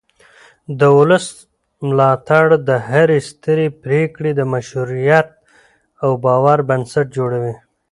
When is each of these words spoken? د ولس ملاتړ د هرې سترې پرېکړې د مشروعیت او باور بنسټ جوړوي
د 0.79 0.81
ولس 0.97 1.25
ملاتړ 1.87 2.45
د 2.67 2.69
هرې 2.89 3.19
سترې 3.29 3.67
پرېکړې 3.83 4.31
د 4.35 4.41
مشروعیت 4.53 5.29
او 6.03 6.11
باور 6.25 6.59
بنسټ 6.69 7.07
جوړوي 7.17 7.55